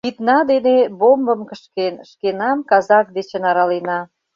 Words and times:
Кидна 0.05 0.37
дене 0.51 0.77
бомбым 0.99 1.41
кышкен, 1.49 1.95
шкенам 2.09 2.59
казак 2.69 3.05
дечын 3.15 3.43
аралена. 3.49 3.99